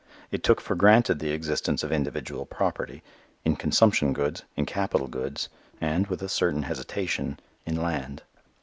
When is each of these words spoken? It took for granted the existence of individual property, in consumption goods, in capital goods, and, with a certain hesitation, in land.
It 0.31 0.41
took 0.41 0.59
for 0.59 0.73
granted 0.73 1.19
the 1.19 1.29
existence 1.29 1.83
of 1.83 1.91
individual 1.91 2.47
property, 2.47 3.03
in 3.45 3.55
consumption 3.55 4.13
goods, 4.13 4.41
in 4.55 4.65
capital 4.65 5.07
goods, 5.07 5.47
and, 5.79 6.07
with 6.07 6.23
a 6.23 6.27
certain 6.27 6.63
hesitation, 6.63 7.39
in 7.67 7.79
land. 7.79 8.23